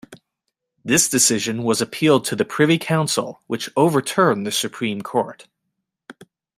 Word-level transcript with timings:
This 0.83 1.07
decision 1.07 1.61
was 1.61 1.79
appealed 1.79 2.25
to 2.25 2.35
the 2.35 2.43
Privy 2.43 2.79
Council, 2.79 3.43
which 3.45 3.69
overturned 3.77 4.47
the 4.47 4.51
Supreme 4.51 5.03
Court. 5.03 5.45